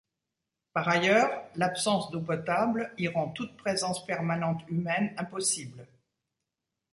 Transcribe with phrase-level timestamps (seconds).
[0.73, 5.85] Par ailleurs, l’absence d’eau potable y rend toute présence permanente humaine impossible.